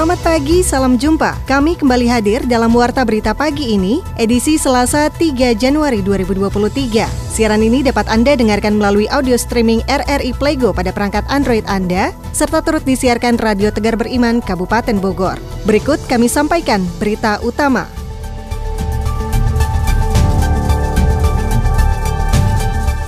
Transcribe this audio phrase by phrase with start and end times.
[0.00, 1.36] Selamat pagi, salam jumpa.
[1.44, 7.04] Kami kembali hadir dalam Warta Berita Pagi ini, edisi Selasa 3 Januari 2023.
[7.28, 12.64] Siaran ini dapat Anda dengarkan melalui audio streaming RRI Playgo pada perangkat Android Anda, serta
[12.64, 15.36] turut disiarkan Radio Tegar Beriman Kabupaten Bogor.
[15.68, 17.84] Berikut kami sampaikan berita utama.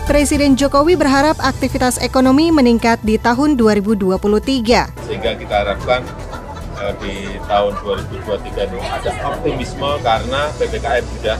[0.04, 5.08] Presiden Jokowi berharap aktivitas ekonomi meningkat di tahun 2023.
[5.08, 6.04] Sehingga kita harapkan
[6.98, 11.36] di tahun 2023 ini ada optimisme karena PPKM sudah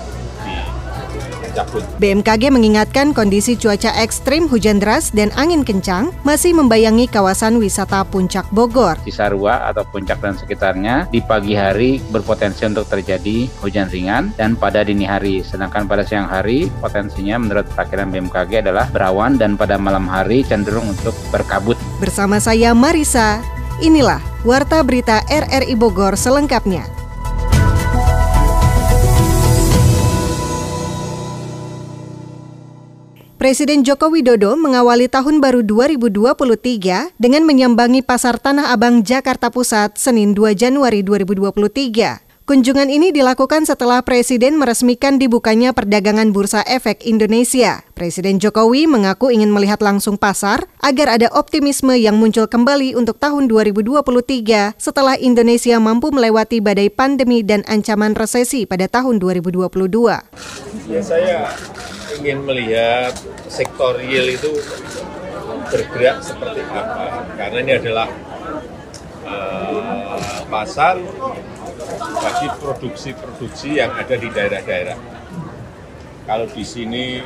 [1.52, 1.84] dicabut.
[2.01, 8.48] BMKG mengingatkan kondisi cuaca ekstrim hujan deras dan angin kencang masih membayangi kawasan wisata Puncak
[8.48, 8.96] Bogor.
[9.05, 14.80] Cisarua atau Puncak dan sekitarnya di pagi hari berpotensi untuk terjadi hujan ringan dan pada
[14.80, 15.45] dini hari.
[15.45, 20.88] Sedangkan pada siang hari potensinya menurut perkiraan BMKG adalah berawan dan pada malam hari cenderung
[20.88, 21.76] untuk berkabut.
[22.01, 23.45] Bersama saya Marisa,
[23.83, 26.87] inilah Warta Berita RRI Bogor selengkapnya.
[33.43, 40.30] Presiden Joko Widodo mengawali tahun baru 2023 dengan menyambangi Pasar Tanah Abang Jakarta Pusat Senin
[40.30, 42.32] 2 Januari 2023.
[42.52, 47.80] Kunjungan ini dilakukan setelah Presiden meresmikan dibukanya perdagangan Bursa Efek Indonesia.
[47.96, 53.48] Presiden Jokowi mengaku ingin melihat langsung pasar agar ada optimisme yang muncul kembali untuk tahun
[53.48, 59.73] 2023 setelah Indonesia mampu melewati badai pandemi dan ancaman resesi pada tahun 2022.
[60.92, 61.56] Ya, saya
[62.20, 63.16] ingin melihat
[63.48, 64.53] sektor real itu
[65.72, 68.12] bergerak seperti apa, karena ini adalah
[69.25, 71.00] uh, pasar
[71.98, 74.98] bagi produksi-produksi yang ada di daerah-daerah.
[76.26, 77.20] Kalau di sini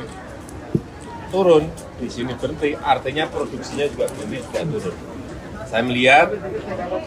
[1.29, 1.69] turun,
[2.01, 4.97] di sini berhenti, artinya produksinya juga berhenti juga turun.
[5.67, 6.31] Saya melihat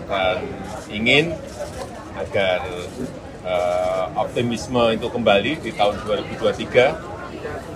[0.05, 0.45] dan
[0.93, 1.33] ingin
[2.21, 2.61] agar
[3.45, 7.11] uh, optimisme itu kembali di tahun 2023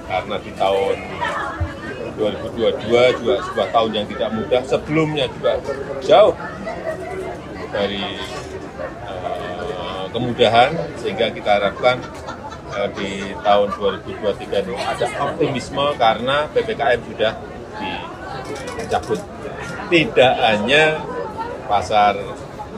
[0.05, 0.97] karena di tahun
[2.15, 5.59] 2022 juga sebuah tahun yang tidak mudah sebelumnya juga
[6.05, 6.37] jauh
[7.75, 8.05] dari
[10.15, 10.71] kemudahan
[11.03, 11.99] sehingga kita harapkan
[12.79, 13.11] eh, di
[13.43, 17.33] tahun 2023 ini ada optimisme karena PPKM sudah
[18.79, 19.21] dicabut.
[19.91, 21.03] Tidak hanya
[21.67, 22.15] pasar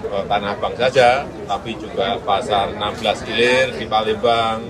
[0.09, 4.65] eh, Tanah Abang saja, tapi juga pasar 16 Ilir di Palembang,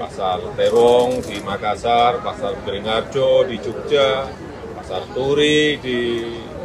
[0.00, 4.28] pasar Terong di Makassar, pasar Beringharjo di Jogja,
[4.76, 6.00] pasar Turi di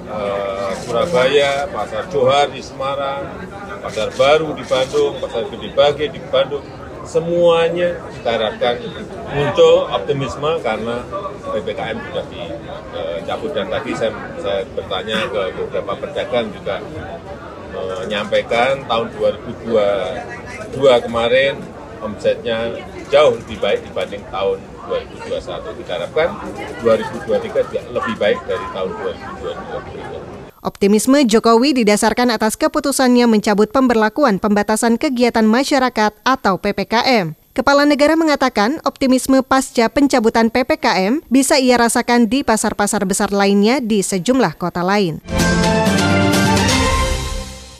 [0.10, 3.24] uh, Surabaya, pasar Johar di Semarang,
[3.80, 6.64] pasar baru di Bandung, pasar Gede Bage di Bandung,
[7.08, 8.76] semuanya kita harapkan
[9.34, 11.02] muncul optimisme karena
[11.50, 16.84] PPKM sudah dicabut dan tadi saya, saya bertanya ke beberapa pedagang juga
[17.70, 21.54] menyampaikan tahun 2022 kemarin
[22.00, 22.74] omsetnya
[23.12, 24.58] jauh lebih baik dibanding tahun
[24.88, 25.80] 2021.
[25.84, 26.30] Kita harapkan
[26.82, 28.92] 2023 juga lebih baik dari tahun
[29.44, 30.39] 2022.
[30.60, 37.40] Optimisme Jokowi didasarkan atas keputusannya mencabut pemberlakuan pembatasan kegiatan masyarakat atau PPKM.
[37.56, 44.04] Kepala negara mengatakan optimisme pasca pencabutan PPKM bisa ia rasakan di pasar-pasar besar lainnya di
[44.04, 45.24] sejumlah kota lain.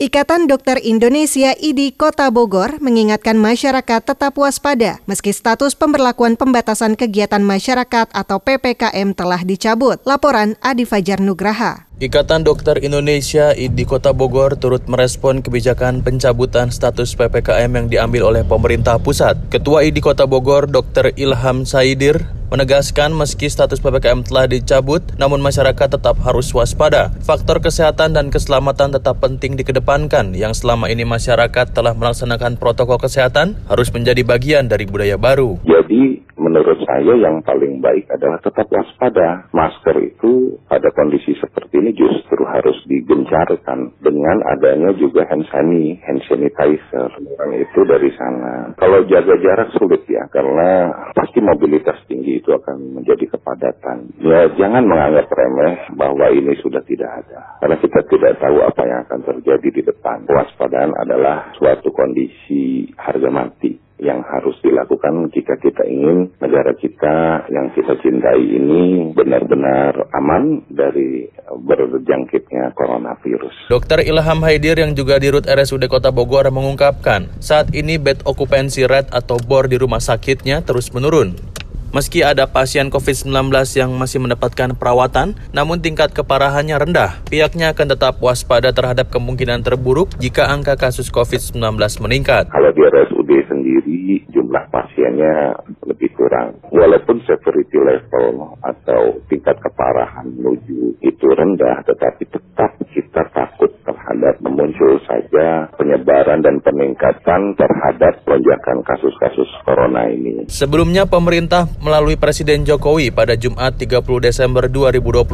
[0.00, 7.44] Ikatan Dokter Indonesia IDI Kota Bogor mengingatkan masyarakat tetap waspada meski status pemberlakuan pembatasan kegiatan
[7.44, 10.00] masyarakat atau PPKM telah dicabut.
[10.08, 11.84] Laporan Adi Fajar Nugraha.
[12.00, 18.40] Ikatan Dokter Indonesia di Kota Bogor turut merespon kebijakan pencabutan status PPKM yang diambil oleh
[18.40, 19.36] pemerintah pusat.
[19.52, 21.12] Ketua IDI Kota Bogor, Dr.
[21.20, 27.14] Ilham Saidir, menegaskan meski status PPKM telah dicabut, namun masyarakat tetap harus waspada.
[27.22, 33.54] Faktor kesehatan dan keselamatan tetap penting dikedepankan, yang selama ini masyarakat telah melaksanakan protokol kesehatan
[33.70, 35.62] harus menjadi bagian dari budaya baru.
[35.62, 39.52] Jadi menurut saya yang paling baik adalah tetap waspada.
[39.52, 46.22] Masker itu pada kondisi seperti ini justru harus digencarkan dengan adanya juga hand sanitizer, hand
[46.24, 48.72] sanitizer yang itu dari sana.
[48.80, 54.08] Kalau jaga jarak sulit ya, karena pasti mobilitas tinggi itu akan menjadi kepadatan.
[54.24, 57.60] Ya jangan menganggap remeh bahwa ini sudah tidak ada.
[57.60, 60.24] Karena kita tidak tahu apa yang akan terjadi di depan.
[60.24, 67.68] Waspadaan adalah suatu kondisi harga mati yang harus dilakukan jika kita ingin negara kita yang
[67.76, 73.68] kita cintai ini benar-benar aman dari berjangkitnya coronavirus.
[73.68, 74.00] Dr.
[74.00, 79.12] Ilham Haidir yang juga di RUT RSUD Kota Bogor mengungkapkan, saat ini bed occupancy rate
[79.12, 81.49] atau BOR di rumah sakitnya terus menurun.
[81.90, 87.18] Meski ada pasien COVID-19 yang masih mendapatkan perawatan, namun tingkat keparahannya rendah.
[87.26, 91.58] Pihaknya akan tetap waspada terhadap kemungkinan terburuk jika angka kasus COVID-19
[91.98, 92.46] meningkat.
[92.46, 95.56] Kalau di RSUD sendiri, jumlah pasiennya
[95.88, 96.60] lebih kurang.
[96.68, 105.00] Walaupun severity level atau tingkat keparahan menuju itu rendah, tetapi tetap kita takut terhadap muncul
[105.08, 110.44] saja penyebaran dan peningkatan terhadap lonjakan kasus-kasus corona ini.
[110.52, 115.24] Sebelumnya pemerintah melalui Presiden Jokowi pada Jumat 30 Desember 2022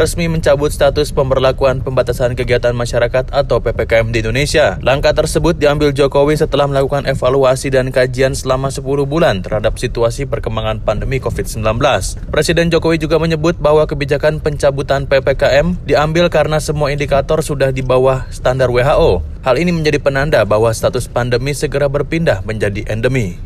[0.00, 4.80] resmi mencabut status pemberlakuan pembatasan kegiatan masyarakat atau PPKM di Indonesia.
[4.82, 10.80] Langkah tersebut diambil Jokowi setelah melakukan evaluasi dan kajian selama 10 bulan terhadap situasi perkembangan
[10.80, 11.76] pandemi COVID-19.
[12.32, 18.24] Presiden Jokowi juga menyebut bahwa kebijakan pencabutan PPKM diambil karena semua indikator sudah di bawah
[18.32, 19.20] standar WHO.
[19.44, 23.36] Hal ini menjadi penanda bahwa status pandemi segera berpindah menjadi endemi.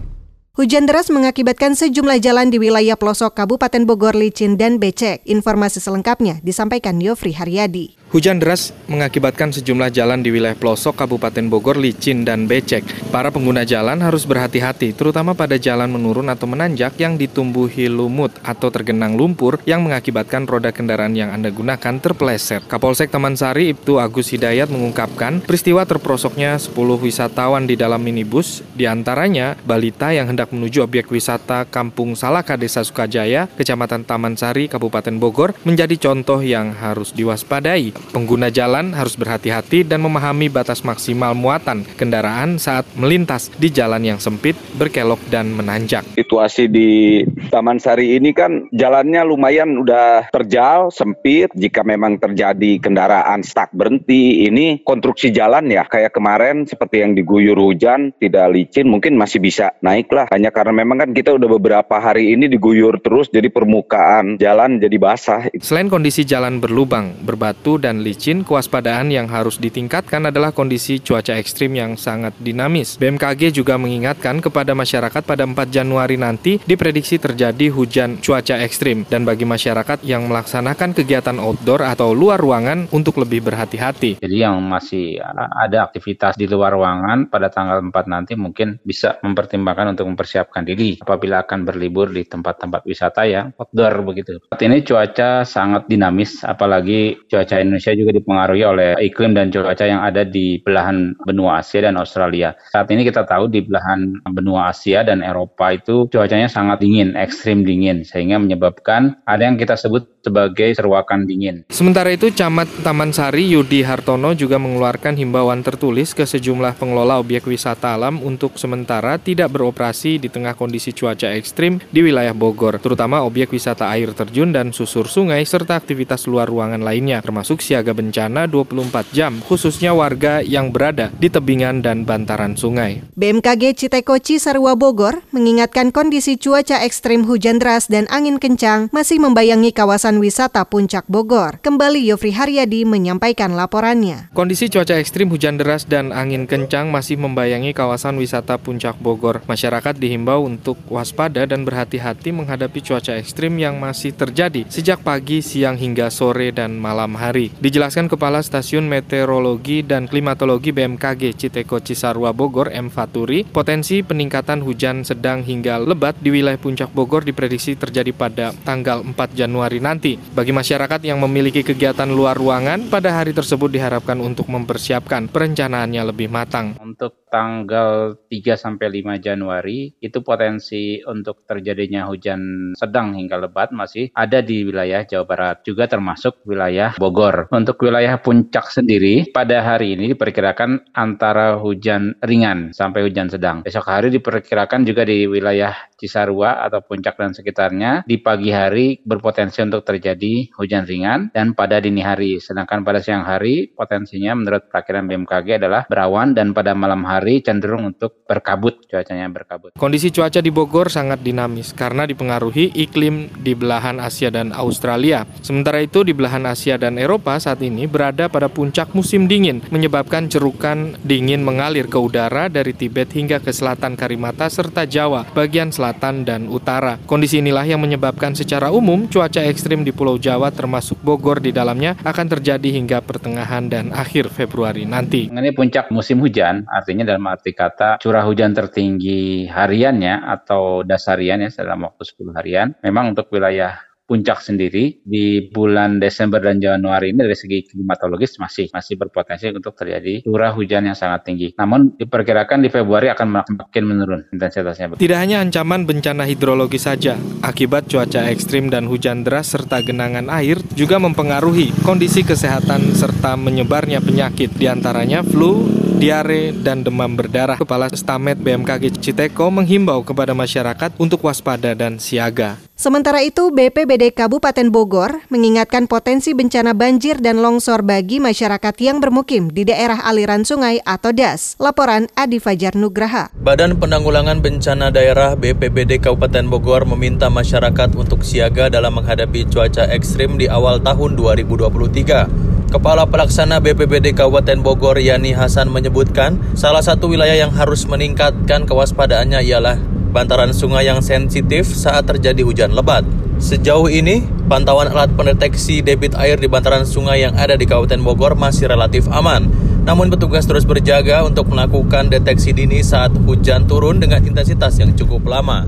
[0.54, 5.18] Hujan deras mengakibatkan sejumlah jalan di wilayah pelosok Kabupaten Bogor licin dan becek.
[5.26, 7.98] Informasi selengkapnya disampaikan Yofri Haryadi.
[8.14, 12.86] Hujan deras mengakibatkan sejumlah jalan di wilayah pelosok Kabupaten Bogor licin dan becek.
[13.10, 18.70] Para pengguna jalan harus berhati-hati, terutama pada jalan menurun atau menanjak yang ditumbuhi lumut atau
[18.70, 22.62] tergenang lumpur yang mengakibatkan roda kendaraan yang Anda gunakan terpeleset.
[22.70, 26.70] Kapolsek Taman Sari Ibtu Agus Hidayat mengungkapkan peristiwa terprosoknya 10
[27.02, 32.86] wisatawan di dalam minibus, di antaranya balita yang hendak menuju objek wisata Kampung Salaka Desa
[32.86, 38.03] Sukajaya, Kecamatan Taman Sari, Kabupaten Bogor, menjadi contoh yang harus diwaspadai.
[38.10, 44.18] Pengguna jalan harus berhati-hati dan memahami batas maksimal muatan kendaraan saat melintas di jalan yang
[44.20, 46.04] sempit, berkelok, dan menanjak.
[46.18, 51.50] Situasi di Taman Sari ini kan jalannya lumayan udah terjal, sempit.
[51.54, 57.56] Jika memang terjadi kendaraan stuck berhenti, ini konstruksi jalan ya kayak kemarin seperti yang diguyur
[57.56, 60.26] hujan, tidak licin, mungkin masih bisa naik lah.
[60.32, 64.96] Hanya karena memang kan kita udah beberapa hari ini diguyur terus, jadi permukaan jalan jadi
[64.98, 65.48] basah.
[65.60, 71.76] Selain kondisi jalan berlubang, berbatu, dan licin, kewaspadaan yang harus ditingkatkan adalah kondisi cuaca ekstrim
[71.76, 72.96] yang sangat dinamis.
[72.96, 79.28] BMKG juga mengingatkan kepada masyarakat pada 4 Januari nanti diprediksi terjadi hujan cuaca ekstrim dan
[79.28, 84.24] bagi masyarakat yang melaksanakan kegiatan outdoor atau luar ruangan untuk lebih berhati-hati.
[84.24, 89.92] Jadi yang masih ada aktivitas di luar ruangan pada tanggal 4 nanti mungkin bisa mempertimbangkan
[89.92, 94.40] untuk mempersiapkan diri apabila akan berlibur di tempat-tempat wisata yang outdoor begitu.
[94.54, 99.98] Ini cuaca sangat dinamis apalagi cuaca Indonesia Indonesia juga dipengaruhi oleh iklim dan cuaca yang
[100.06, 102.54] ada di belahan benua Asia dan Australia.
[102.70, 107.66] Saat ini kita tahu di belahan benua Asia dan Eropa itu cuacanya sangat dingin, ekstrim
[107.66, 111.66] dingin, sehingga menyebabkan ada yang kita sebut sebagai seruakan dingin.
[111.74, 117.44] Sementara itu, Camat Taman Sari Yudi Hartono juga mengeluarkan himbauan tertulis ke sejumlah pengelola objek
[117.44, 123.26] wisata alam untuk sementara tidak beroperasi di tengah kondisi cuaca ekstrim di wilayah Bogor, terutama
[123.26, 128.44] objek wisata air terjun dan susur sungai serta aktivitas luar ruangan lainnya, termasuk siaga bencana
[128.44, 133.00] 24 jam, khususnya warga yang berada di tebingan dan bantaran sungai.
[133.16, 139.72] BMKG Citeko Cisarua Bogor mengingatkan kondisi cuaca ekstrim hujan deras dan angin kencang masih membayangi
[139.72, 141.62] kawasan wisata Puncak Bogor.
[141.64, 144.28] Kembali Yofri Haryadi menyampaikan laporannya.
[144.36, 149.40] Kondisi cuaca ekstrim hujan deras dan angin kencang masih membayangi kawasan wisata Puncak Bogor.
[149.48, 155.78] Masyarakat dihimbau untuk waspada dan berhati-hati menghadapi cuaca ekstrim yang masih terjadi sejak pagi, siang
[155.78, 157.53] hingga sore dan malam hari.
[157.62, 162.90] Dijelaskan Kepala Stasiun Meteorologi dan Klimatologi BMKG Citeko Cisarua Bogor M.
[162.90, 169.00] Faturi, potensi peningkatan hujan sedang hingga lebat di wilayah Puncak Bogor diprediksi terjadi pada tanggal
[169.00, 170.18] 4 Januari nanti.
[170.18, 176.28] Bagi masyarakat yang memiliki kegiatan luar ruangan, pada hari tersebut diharapkan untuk mempersiapkan perencanaannya lebih
[176.28, 176.76] matang.
[176.78, 184.14] Untuk tanggal 3 sampai 5 Januari itu potensi untuk terjadinya hujan sedang hingga lebat masih
[184.14, 187.50] ada di wilayah Jawa Barat juga termasuk wilayah Bogor.
[187.50, 193.66] Untuk wilayah puncak sendiri pada hari ini diperkirakan antara hujan ringan sampai hujan sedang.
[193.66, 195.74] Besok hari diperkirakan juga di wilayah
[196.04, 201.80] Cisarua atau Puncak dan sekitarnya di pagi hari berpotensi untuk terjadi hujan ringan dan pada
[201.80, 202.36] dini hari.
[202.44, 207.88] Sedangkan pada siang hari potensinya menurut perakiran BMKG adalah berawan dan pada malam hari cenderung
[207.88, 209.72] untuk berkabut cuacanya berkabut.
[209.80, 215.24] Kondisi cuaca di Bogor sangat dinamis karena dipengaruhi iklim di belahan Asia dan Australia.
[215.40, 220.28] Sementara itu di belahan Asia dan Eropa saat ini berada pada puncak musim dingin menyebabkan
[220.28, 225.93] cerukan dingin mengalir ke udara dari Tibet hingga ke selatan Karimata serta Jawa, bagian selatan
[226.00, 226.96] dan utara.
[227.04, 231.96] Kondisi inilah yang menyebabkan secara umum cuaca ekstrim di Pulau Jawa termasuk Bogor di dalamnya
[232.02, 235.30] akan terjadi hingga pertengahan dan akhir Februari nanti.
[235.30, 241.50] Ini puncak musim hujan, artinya dalam arti kata curah hujan tertinggi hariannya atau dasarian ya
[241.54, 242.68] dalam waktu 10 harian.
[242.82, 248.68] Memang untuk wilayah puncak sendiri di bulan Desember dan Januari ini dari segi klimatologis masih
[248.68, 251.56] masih berpotensi untuk terjadi curah hujan yang sangat tinggi.
[251.56, 255.00] Namun diperkirakan di Februari akan makin menurun intensitasnya.
[255.00, 260.60] Tidak hanya ancaman bencana hidrologi saja, akibat cuaca ekstrim dan hujan deras serta genangan air
[260.76, 265.64] juga mempengaruhi kondisi kesehatan serta menyebarnya penyakit di antaranya flu,
[265.96, 267.56] diare, dan demam berdarah.
[267.56, 272.58] Kepala Stamet BMKG Citeko menghimbau kepada masyarakat untuk waspada dan siaga.
[272.74, 279.48] Sementara itu, BPBD Kabupaten Bogor mengingatkan potensi bencana banjir dan longsor bagi masyarakat yang bermukim
[279.54, 281.54] di daerah aliran sungai atau DAS.
[281.62, 283.30] Laporan Adi Fajar Nugraha.
[283.38, 290.34] Badan Penanggulangan Bencana Daerah BPBD Kabupaten Bogor meminta masyarakat untuk siaga dalam menghadapi cuaca ekstrim
[290.34, 292.63] di awal tahun 2023.
[292.74, 299.46] Kepala Pelaksana BPBD Kabupaten Bogor Yani Hasan menyebutkan, salah satu wilayah yang harus meningkatkan kewaspadaannya
[299.46, 299.78] ialah
[300.10, 303.06] bantaran sungai yang sensitif saat terjadi hujan lebat.
[303.38, 308.34] Sejauh ini, pantauan alat pendeteksi debit air di bantaran sungai yang ada di Kabupaten Bogor
[308.34, 309.46] masih relatif aman.
[309.86, 315.22] Namun petugas terus berjaga untuk melakukan deteksi dini saat hujan turun dengan intensitas yang cukup
[315.30, 315.62] lama.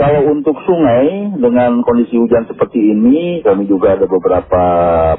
[0.00, 4.64] Kalau untuk sungai dengan kondisi hujan seperti ini, kami juga ada beberapa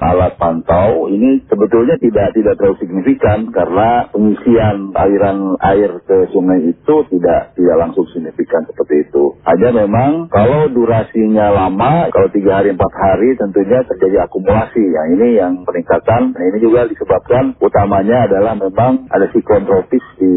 [0.02, 1.06] alat pantau.
[1.06, 7.78] Ini sebetulnya tidak tidak terlalu signifikan karena pengisian aliran air ke sungai itu tidak tidak
[7.78, 9.38] langsung signifikan seperti itu.
[9.46, 14.82] Hanya memang kalau durasinya lama, kalau tiga hari empat hari tentunya terjadi akumulasi.
[14.82, 16.34] Yang ini yang peningkatan.
[16.34, 20.34] Nah, ini juga disebabkan utamanya adalah memang ada siklon tropis di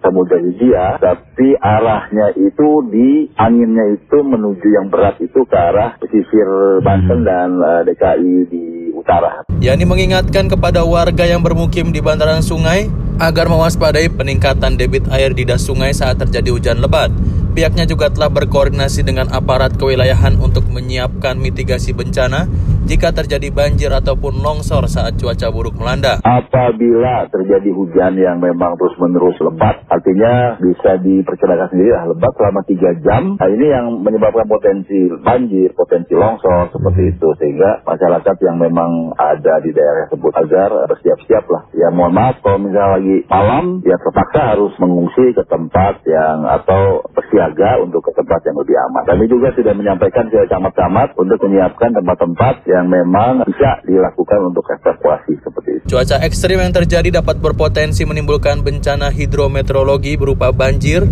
[0.00, 6.46] Samudra Hindia, tapi arahnya itu di angin itu menuju yang berat itu ke arah pesisir
[6.84, 7.28] Banten hmm.
[7.28, 8.64] dan uh, eh, DKI di
[8.94, 9.42] utara.
[9.58, 12.86] Yani mengingatkan kepada warga yang bermukim di bantaran sungai
[13.18, 17.10] agar mewaspadai peningkatan debit air di das sungai saat terjadi hujan lebat.
[17.54, 22.50] Pihaknya juga telah berkoordinasi dengan aparat kewilayahan untuk menyiapkan mitigasi bencana
[22.84, 26.20] jika terjadi banjir ataupun longsor saat cuaca buruk melanda.
[26.20, 33.04] Apabila terjadi hujan yang memang terus-menerus lebat, artinya bisa diperkirakan sendiri lah lebat selama 3
[33.04, 33.22] jam.
[33.40, 37.28] Nah ini yang menyebabkan potensi banjir, potensi longsor seperti itu.
[37.40, 41.62] Sehingga masyarakat yang memang ada di daerah tersebut agar bersiap-siap lah.
[41.72, 47.00] Ya mohon maaf kalau misalnya lagi malam, ya terpaksa harus mengungsi ke tempat yang atau
[47.16, 49.02] bersiaga untuk ke tempat yang lebih aman.
[49.08, 55.38] Kami juga sudah menyampaikan ke camat-camat untuk menyiapkan tempat-tempat yang memang bisa dilakukan untuk evakuasi
[55.38, 55.84] seperti itu.
[55.86, 61.06] Cuaca ekstrim yang terjadi dapat berpotensi menimbulkan bencana hidrometeorologi berupa banjir,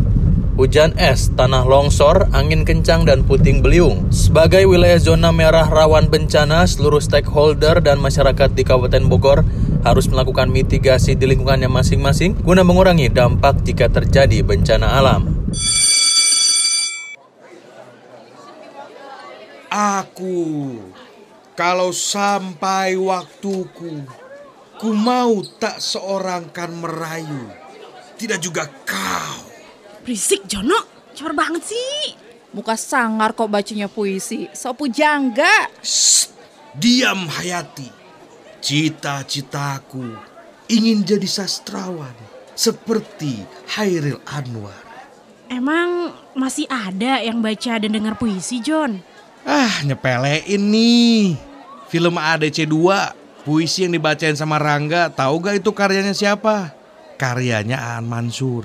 [0.59, 4.11] hujan es, tanah longsor, angin kencang, dan puting beliung.
[4.11, 9.47] Sebagai wilayah zona merah rawan bencana, seluruh stakeholder dan masyarakat di Kabupaten Bogor
[9.87, 15.31] harus melakukan mitigasi di lingkungannya masing-masing guna mengurangi dampak jika terjadi bencana alam.
[19.73, 20.77] Aku
[21.63, 24.03] kalau sampai waktuku,
[24.83, 27.55] ku mau tak seorang kan merayu,
[28.19, 29.47] tidak juga kau.
[30.03, 30.75] Berisik Jono,
[31.15, 32.19] cepat banget sih.
[32.51, 35.71] Muka sangar kok bacanya puisi, sopu jangga.
[35.79, 36.35] Shh,
[36.75, 37.87] diam Hayati.
[38.59, 40.19] Cita-citaku
[40.67, 42.19] ingin jadi sastrawan
[42.59, 43.39] seperti
[43.79, 44.83] Hairil Anwar.
[45.47, 48.99] Emang masih ada yang baca dan dengar puisi, John?
[49.47, 51.52] Ah, nyepelein nih.
[51.93, 56.73] Film ADC 2, puisi yang dibacain sama Rangga, tahu gak itu karyanya siapa?
[57.21, 58.65] Karyanya Aan Mansur.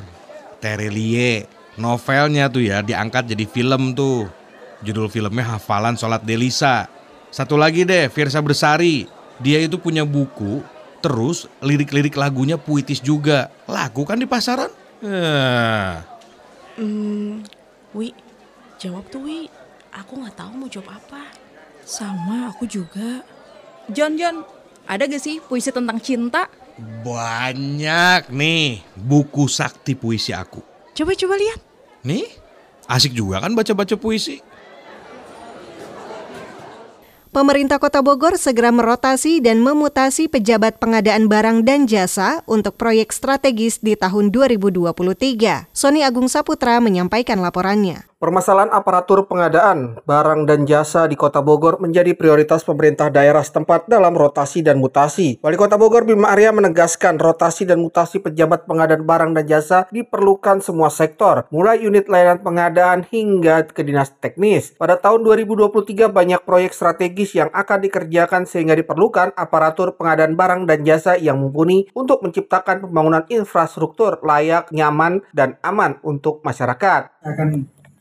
[0.64, 1.44] Terelie.
[1.76, 4.32] Novelnya tuh ya diangkat jadi film tuh.
[4.80, 6.88] Judul filmnya Hafalan Sholat Delisa.
[7.28, 9.12] Satu lagi deh, Firsa Bersari.
[9.44, 10.64] Dia itu punya buku,
[11.04, 13.52] terus lirik-lirik lagunya puitis juga.
[13.68, 14.72] Lagu kan di pasaran?
[15.04, 15.94] Eh.
[16.80, 17.44] Hmm,
[17.92, 18.16] Wi,
[18.80, 19.52] jawab tuh Wi.
[19.92, 21.37] Aku nggak tahu mau jawab apa.
[21.88, 23.24] Sama, aku juga.
[23.88, 24.44] John, John,
[24.84, 26.52] ada gak sih puisi tentang cinta?
[27.08, 30.60] Banyak nih buku sakti puisi aku.
[30.92, 31.64] Coba-coba lihat.
[32.04, 32.28] Nih?
[32.92, 34.44] Asik juga kan baca-baca puisi.
[37.32, 43.78] Pemerintah Kota Bogor segera merotasi dan memutasi pejabat pengadaan barang dan jasa untuk proyek strategis
[43.78, 45.70] di tahun 2023.
[45.70, 48.10] Sony Agung Saputra menyampaikan laporannya.
[48.18, 54.18] Permasalahan aparatur pengadaan, barang dan jasa di Kota Bogor menjadi prioritas pemerintah daerah setempat dalam
[54.18, 55.38] rotasi dan mutasi.
[55.38, 60.66] Wali Kota Bogor Bima Arya menegaskan rotasi dan mutasi pejabat pengadaan barang dan jasa diperlukan
[60.66, 64.74] semua sektor, mulai unit layanan pengadaan hingga ke dinas teknis.
[64.82, 70.82] Pada tahun 2023 banyak proyek strategis yang akan dikerjakan sehingga diperlukan aparatur pengadaan barang dan
[70.82, 77.14] jasa yang mumpuni untuk menciptakan pembangunan infrastruktur layak, nyaman, dan aman untuk masyarakat.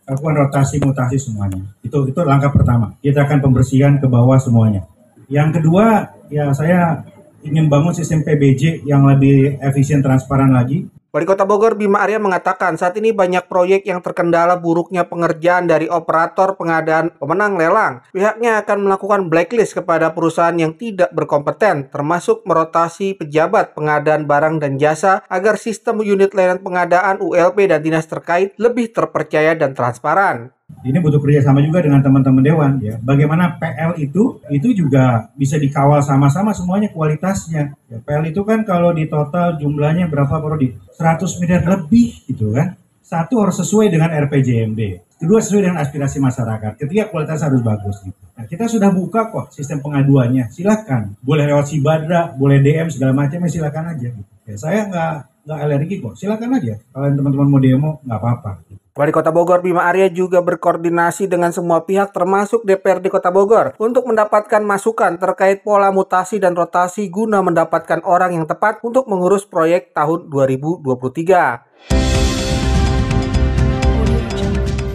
[0.06, 1.60] Lakukan rotasi mutasi semuanya.
[1.82, 2.94] Itu itu langkah pertama.
[3.02, 4.86] Kita akan pembersihan ke bawah semuanya.
[5.26, 7.02] Yang kedua, ya saya
[7.42, 10.86] ingin bangun sistem PBJ yang lebih efisien transparan lagi
[11.16, 15.88] Wali Kota Bogor Bima Arya mengatakan saat ini banyak proyek yang terkendala buruknya pengerjaan dari
[15.88, 18.04] operator pengadaan pemenang lelang.
[18.12, 24.76] Pihaknya akan melakukan blacklist kepada perusahaan yang tidak berkompeten, termasuk merotasi pejabat pengadaan barang dan
[24.76, 30.52] jasa agar sistem unit layanan pengadaan ULP dan dinas terkait lebih terpercaya dan transparan.
[30.86, 32.94] Ini butuh kerjasama juga dengan teman-teman dewan ya.
[33.02, 37.74] Bagaimana PL itu itu juga bisa dikawal sama-sama semuanya kualitasnya.
[37.90, 40.78] Ya, PL itu kan kalau di total jumlahnya berapa Prodi?
[40.94, 42.78] 100 miliar lebih gitu kan.
[43.02, 45.06] Satu harus sesuai dengan RPJMD.
[45.18, 46.78] Kedua sesuai dengan aspirasi masyarakat.
[46.78, 48.22] Ketiga kualitas harus bagus gitu.
[48.38, 50.50] Nah, kita sudah buka kok sistem pengaduannya.
[50.54, 51.18] Silakan.
[51.18, 54.08] Boleh lewat Sibadra, boleh DM segala macam ya silakan aja.
[54.12, 54.32] Gitu.
[54.46, 55.14] Ya, saya nggak
[55.46, 56.14] nggak alergi kok.
[56.14, 56.74] Silakan aja.
[56.94, 58.52] Kalau teman-teman mau demo nggak apa-apa.
[58.96, 64.08] Wali Kota Bogor Bima Arya juga berkoordinasi dengan semua pihak termasuk DPRD Kota Bogor untuk
[64.08, 69.92] mendapatkan masukan terkait pola mutasi dan rotasi guna mendapatkan orang yang tepat untuk mengurus proyek
[69.92, 71.76] tahun 2023.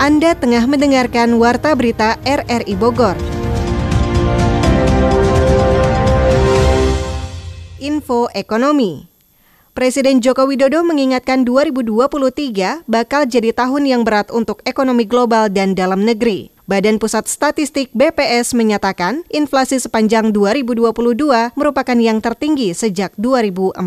[0.01, 3.13] Anda tengah mendengarkan Warta Berita RRI Bogor.
[7.77, 9.11] Info Ekonomi
[9.72, 16.04] Presiden Joko Widodo mengingatkan 2023 bakal jadi tahun yang berat untuk ekonomi global dan dalam
[16.04, 16.51] negeri.
[16.68, 20.92] Badan Pusat Statistik BPS menyatakan inflasi sepanjang 2022
[21.56, 23.80] merupakan yang tertinggi sejak 2014.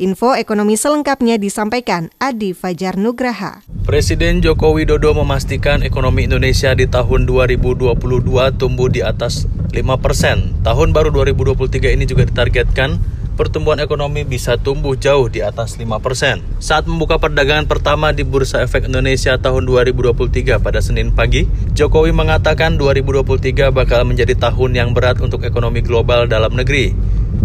[0.00, 3.68] Info ekonomi selengkapnya disampaikan Adi Fajar Nugraha.
[3.84, 8.00] Presiden Joko Widodo memastikan ekonomi Indonesia di tahun 2022
[8.56, 9.44] tumbuh di atas
[9.76, 10.56] 5 persen.
[10.64, 12.96] Tahun baru 2023 ini juga ditargetkan
[13.36, 16.40] pertumbuhan ekonomi bisa tumbuh jauh di atas 5%.
[16.56, 21.44] Saat membuka perdagangan pertama di Bursa Efek Indonesia tahun 2023 pada Senin pagi,
[21.76, 26.96] Jokowi mengatakan 2023 bakal menjadi tahun yang berat untuk ekonomi global dalam negeri.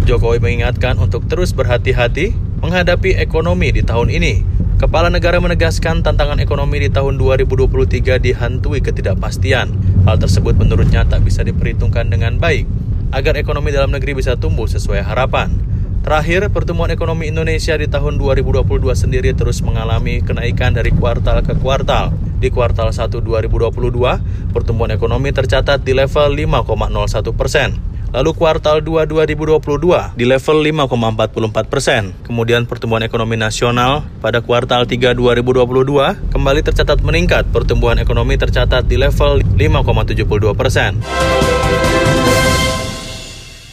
[0.07, 4.33] Jokowi mengingatkan untuk terus berhati-hati menghadapi ekonomi di tahun ini.
[4.81, 9.77] Kepala negara menegaskan tantangan ekonomi di tahun 2023 dihantui ketidakpastian.
[10.09, 12.65] Hal tersebut menurutnya tak bisa diperhitungkan dengan baik
[13.11, 15.70] agar ekonomi dalam negeri bisa tumbuh sesuai harapan.
[16.01, 18.65] Terakhir, pertumbuhan ekonomi Indonesia di tahun 2022
[18.97, 22.09] sendiri terus mengalami kenaikan dari kuartal ke kuartal.
[22.41, 27.77] Di kuartal 1 2022, pertumbuhan ekonomi tercatat di level 5,01 persen.
[28.11, 30.57] Lalu kuartal 2 2022 di level
[30.89, 32.17] 5,44 persen.
[32.25, 37.45] Kemudian pertumbuhan ekonomi nasional pada kuartal 3 2022 kembali tercatat meningkat.
[37.53, 40.17] Pertumbuhan ekonomi tercatat di level 5,72
[40.57, 40.97] persen.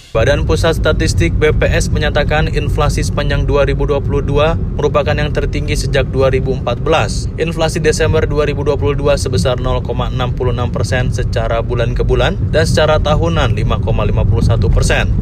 [0.09, 4.01] Badan Pusat Statistik BPS menyatakan inflasi sepanjang 2022
[4.81, 7.37] merupakan yang tertinggi sejak 2014.
[7.37, 10.16] Inflasi Desember 2022 sebesar 0,66
[10.73, 15.12] persen secara bulan ke bulan dan secara tahunan 5,51 persen.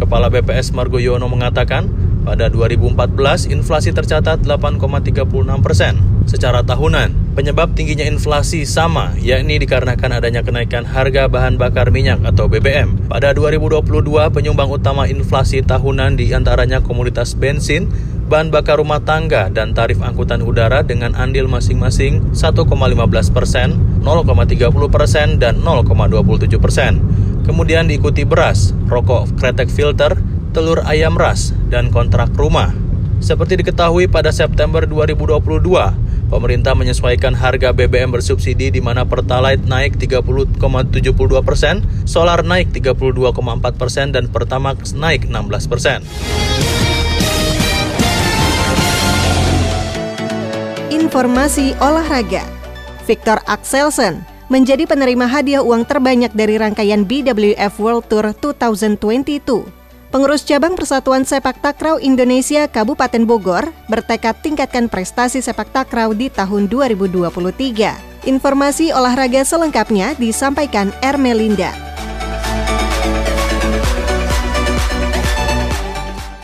[0.00, 5.24] Kepala BPS Margo Yono mengatakan, pada 2014 inflasi tercatat 8,36
[5.64, 12.18] persen secara tahunan Penyebab tingginya inflasi sama, yakni dikarenakan adanya kenaikan harga bahan bakar minyak
[12.26, 13.06] atau BBM.
[13.06, 17.86] Pada 2022, penyumbang utama inflasi tahunan di antaranya komoditas bensin,
[18.26, 22.66] bahan bakar rumah tangga, dan tarif angkutan udara dengan andil masing-masing 1,15
[23.30, 26.98] persen, 0,30 persen, dan 0,27 persen.
[27.46, 30.18] Kemudian diikuti beras, rokok kretek filter,
[30.50, 32.74] telur ayam ras, dan kontrak rumah.
[33.20, 40.62] Seperti diketahui pada September 2022, Pemerintah menyesuaikan harga BBM bersubsidi di mana Pertalite naik 30,72
[41.42, 43.34] persen, Solar naik 32,4
[43.74, 46.06] persen, dan Pertamax naik 16 persen.
[50.94, 52.46] Informasi olahraga
[53.10, 59.79] Victor Axelsen menjadi penerima hadiah uang terbanyak dari rangkaian BWF World Tour 2022
[60.10, 66.66] Pengurus Cabang Persatuan Sepak Takraw Indonesia Kabupaten Bogor bertekad tingkatkan prestasi sepak takraw di tahun
[66.66, 68.26] 2023.
[68.26, 71.89] Informasi olahraga selengkapnya disampaikan Ermelinda.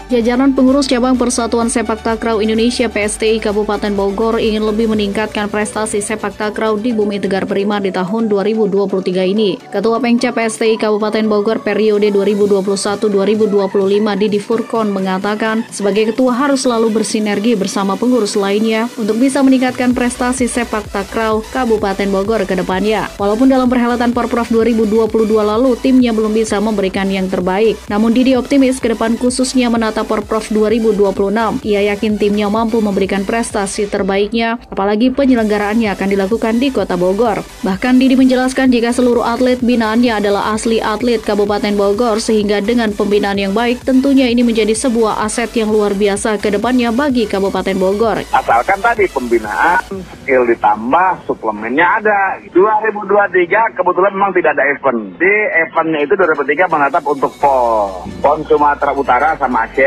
[0.06, 6.38] Jajaran pengurus cabang Persatuan Sepak Takraw Indonesia PSTI Kabupaten Bogor ingin lebih meningkatkan prestasi sepak
[6.38, 9.58] takraw di Bumi Tegar Prima di tahun 2023 ini.
[9.58, 17.58] Ketua Pengca PSTI Kabupaten Bogor periode 2021-2025 Didi Furkon mengatakan, sebagai ketua harus selalu bersinergi
[17.58, 23.10] bersama pengurus lainnya untuk bisa meningkatkan prestasi sepak takraw Kabupaten Bogor ke depannya.
[23.18, 25.02] Walaupun dalam perhelatan Porprov 2022
[25.34, 30.12] lalu timnya belum bisa memberikan yang terbaik, namun Didi optimis ke depan khususnya menata Jakarta
[30.12, 31.64] Porprov 2026.
[31.64, 37.40] Ia yakin timnya mampu memberikan prestasi terbaiknya, apalagi penyelenggaraannya akan dilakukan di Kota Bogor.
[37.64, 43.40] Bahkan Didi menjelaskan jika seluruh atlet binaannya adalah asli atlet Kabupaten Bogor, sehingga dengan pembinaan
[43.40, 48.20] yang baik, tentunya ini menjadi sebuah aset yang luar biasa ke depannya bagi Kabupaten Bogor.
[48.37, 49.80] Asalkan tadi pembinaan,
[50.20, 52.20] skill ditambah, suplemennya ada.
[52.52, 55.00] 2023 kebetulan memang tidak ada event.
[55.16, 58.04] Di eventnya itu 2023 menetap untuk PON.
[58.20, 59.86] PON Sumatera Utara sama Aceh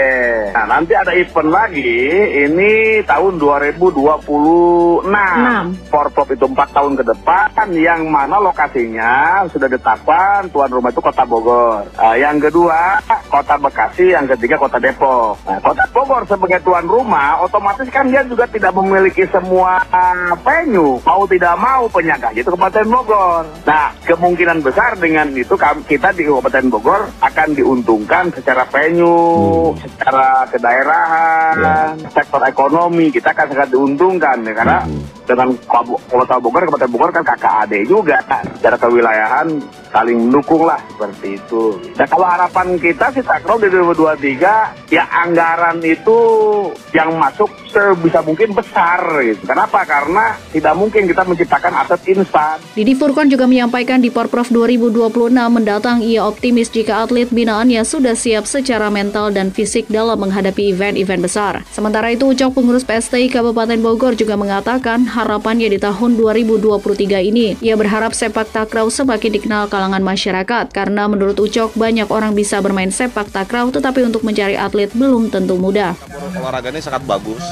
[0.49, 1.95] Nah, nanti ada event lagi,
[2.47, 5.05] ini tahun 2026.
[5.05, 5.87] 6.
[5.87, 11.23] Forprov itu 4 tahun ke depan, yang mana lokasinya sudah ditetapkan tuan rumah itu Kota
[11.23, 11.85] Bogor.
[11.95, 15.37] Nah, yang kedua, Kota Bekasi, yang ketiga Kota Depok.
[15.45, 19.79] Nah, Kota Bogor sebagai tuan rumah, otomatis kan dia juga tidak memiliki semua
[20.43, 20.99] venue.
[21.05, 23.45] Mau tidak mau penyangga itu Kabupaten Bogor.
[23.63, 25.55] Nah, kemungkinan besar dengan itu
[25.87, 32.11] kita di Kabupaten Bogor akan diuntungkan secara venue, hmm secara kedaerahan, yeah.
[32.13, 35.18] sektor ekonomi kita akan sangat diuntungkan ya karena mm-hmm.
[35.29, 35.53] Dengan
[36.09, 38.17] Kota Bogor, Kabupaten Bogor kan kakak adik juga
[38.57, 39.61] secara kewilayahan
[39.93, 41.77] saling mendukung lah seperti itu.
[41.93, 46.17] Dan kalau harapan kita sih Takro di 2023 ya anggaran itu
[46.93, 49.45] yang masuk sebisa mungkin besar gitu.
[49.45, 49.85] Kenapa?
[49.85, 52.57] Karena tidak mungkin kita menciptakan aset instan.
[52.73, 58.49] Didi Furkon juga menyampaikan di Porprov 2026 mendatang ia optimis jika atlet binaannya sudah siap
[58.49, 61.53] secara mental dan fisik dalam menghadapi event-event besar.
[61.69, 67.75] Sementara itu Ucok pengurus PSTI Kabupaten Bogor juga mengatakan harapannya di tahun 2023 ini ia
[67.75, 73.27] berharap sepak takraw semakin dikenal kalangan masyarakat karena menurut Ucok banyak orang bisa bermain sepak
[73.27, 75.99] takraw tetapi untuk mencari atlet belum tentu mudah.
[76.39, 77.43] Olahraga ini sangat bagus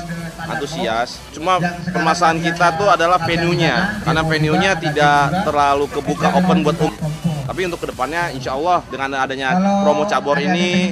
[0.47, 1.19] antusias.
[1.36, 1.60] Cuma
[1.91, 7.27] permasalahan kita tuh adalah venue-nya, karena venue-nya tidak terlalu kebuka open buat umum.
[7.48, 9.56] Tapi untuk ke depannya, insya Allah dengan adanya
[9.88, 10.92] promo cabur ini,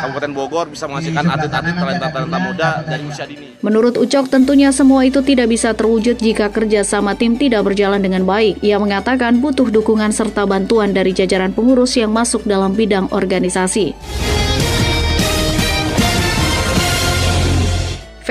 [0.00, 3.60] Kabupaten Bogor bisa menghasilkan atlet-atlet talenta-talenta muda dari usia dini.
[3.60, 8.24] Menurut Ucok, tentunya semua itu tidak bisa terwujud jika kerja sama tim tidak berjalan dengan
[8.24, 8.64] baik.
[8.64, 13.92] Ia mengatakan butuh dukungan serta bantuan dari jajaran pengurus yang masuk dalam bidang organisasi.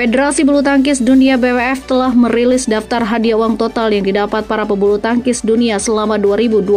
[0.00, 4.96] Federasi Bulu Tangkis Dunia BWF telah merilis daftar hadiah uang total yang didapat para pebulu
[4.96, 6.72] tangkis dunia selama 2022.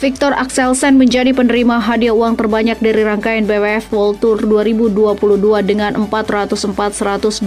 [0.00, 7.44] Victor Axelsen menjadi penerima hadiah uang terbanyak dari rangkaian BWF World Tour 2022 dengan 404.125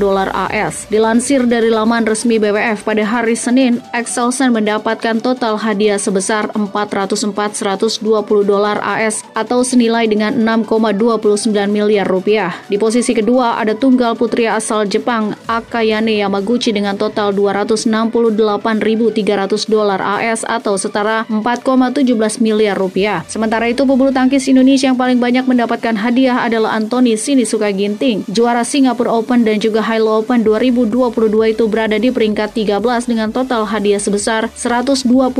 [0.00, 0.88] dolar AS.
[0.88, 8.00] Dilansir dari laman resmi BWF pada hari Senin, Axelsen mendapatkan total hadiah sebesar 404.120
[8.48, 12.56] dolar AS atau senilai dengan 6,29 miliar rupiah.
[12.72, 18.14] Di posisi kedua ada tunggal putri asal Jepang Akayane Yamaguchi dengan total 268.300
[19.66, 23.26] dolar AS atau setara 4,17 miliar rupiah.
[23.26, 28.22] Sementara itu pebulu tangkis Indonesia yang paling banyak mendapatkan hadiah adalah Anthony Sinisuka Ginting.
[28.30, 33.66] Juara Singapore Open dan juga Hilo Open 2022 itu berada di peringkat 13 dengan total
[33.66, 35.34] hadiah sebesar 129.107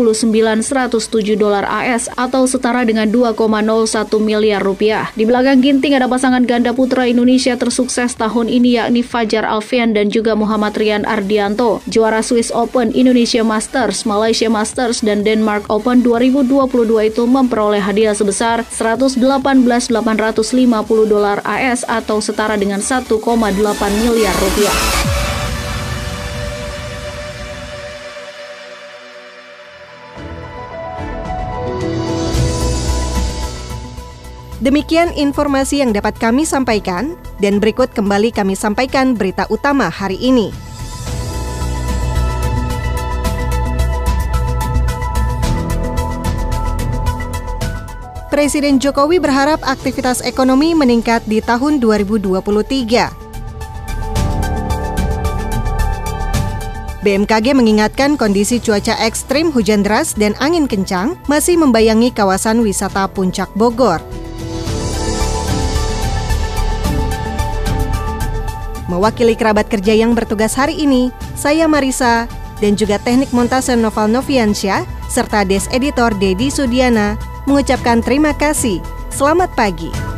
[1.39, 3.39] dolar AS atau setara dengan 2,01
[4.19, 5.15] miliar rupiah.
[5.15, 10.09] Di belakang Ginting ada pasangan ganda putra Indonesia tersukses tahun ini yakni Fajar Alfian dan
[10.09, 11.85] juga Muhammad Rian Ardianto.
[11.91, 18.65] Juara Swiss Open, Indonesia Masters, Malaysia Masters, dan Denmark Open 2022 itu memperoleh hadiah sebesar
[18.69, 19.93] 118.850
[21.07, 23.07] dolar AS atau setara dengan 1,8
[24.03, 25.22] miliar rupiah.
[34.63, 40.55] Demikian informasi yang dapat kami sampaikan, dan berikut kembali kami sampaikan berita utama hari ini.
[48.31, 53.11] Presiden Jokowi berharap aktivitas ekonomi meningkat di tahun 2023.
[57.03, 63.51] BMKG mengingatkan kondisi cuaca ekstrim hujan deras dan angin kencang masih membayangi kawasan wisata Puncak
[63.59, 64.22] Bogor.
[68.93, 72.29] Mewakili kerabat kerja yang bertugas hari ini, saya Marisa,
[72.61, 77.17] dan juga teknik montase Noval Noviansyah, serta Des Editor Dedi Sudiana,
[77.49, 78.85] mengucapkan terima kasih.
[79.09, 80.12] Selamat pagi.